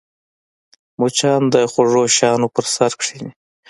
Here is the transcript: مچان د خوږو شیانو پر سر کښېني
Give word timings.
مچان 0.99 1.41
د 1.53 1.55
خوږو 1.71 2.03
شیانو 2.15 2.47
پر 2.53 2.65
سر 2.75 2.91
کښېني 2.99 3.31